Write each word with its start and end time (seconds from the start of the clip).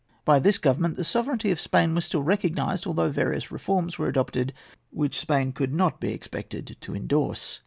By 0.25 0.39
this 0.39 0.57
government 0.57 0.95
the 0.97 1.03
sovereignty 1.03 1.51
of 1.51 1.59
Spain 1.59 1.93
was 1.93 2.05
still 2.05 2.23
recognised, 2.23 2.87
although 2.87 3.09
various 3.11 3.51
reforms 3.51 3.99
were 3.99 4.07
adopted 4.07 4.51
which 4.89 5.19
Spain 5.19 5.51
could 5.51 5.75
not 5.75 5.99
be 5.99 6.11
expected 6.11 6.75
to 6.81 6.95
endorse. 6.95 7.59